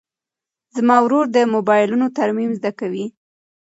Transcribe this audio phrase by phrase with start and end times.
[0.75, 3.05] زما ورور د موبایلونو ترمیم زده کوي.